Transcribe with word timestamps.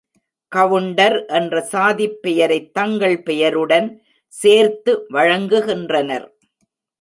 Counter 0.51 1.25
என்ற 1.25 1.61
சாதிப் 1.61 2.17
பெயரைத் 2.21 2.73
தங்கள் 2.73 3.23
பெயருடன் 3.23 4.01
சேர்த்து 4.33 5.05
வழங்குகின்றனர். 5.09 6.27